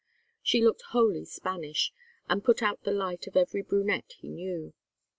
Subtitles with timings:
[0.41, 1.93] She looked wholly Spanish,
[2.27, 4.73] and put out the light of every brunette he knew.